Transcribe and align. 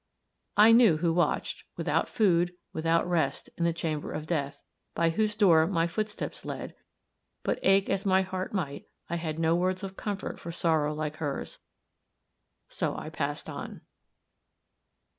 I 0.57 0.71
knew 0.71 0.97
who 0.97 1.13
watched, 1.13 1.63
without 1.77 2.09
food, 2.09 2.55
without 2.73 3.07
rest, 3.07 3.51
in 3.55 3.65
the 3.65 3.71
chamber 3.71 4.11
of 4.13 4.25
death, 4.25 4.63
by 4.95 5.11
whose 5.11 5.35
door 5.35 5.67
my 5.67 5.85
footsteps 5.85 6.43
led; 6.43 6.73
but 7.43 7.59
ache 7.61 7.87
as 7.87 8.03
my 8.03 8.23
heart 8.23 8.51
might, 8.51 8.87
I 9.11 9.17
had 9.17 9.37
no 9.37 9.55
words 9.55 9.83
of 9.83 9.97
comfort 9.97 10.39
for 10.39 10.51
sorrow 10.51 10.95
like 10.95 11.17
hers 11.17 11.59
so 12.67 12.97
I 12.97 13.11
passed 13.11 13.47
on. 13.47 13.81